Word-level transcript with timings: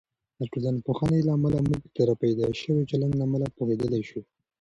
د 0.39 0.41
ټولنپوهنې 0.51 1.19
له 1.27 1.31
امله، 1.37 1.59
موږ 1.67 1.81
د 1.95 1.97
راپیدا 2.09 2.47
شوي 2.61 2.83
چلند 2.91 3.13
له 3.17 3.23
امله 3.27 3.47
پوهیدلی 3.57 4.01
شو. 4.09 4.21